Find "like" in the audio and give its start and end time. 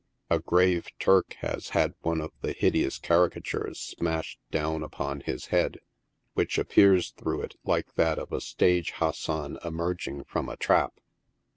7.65-7.93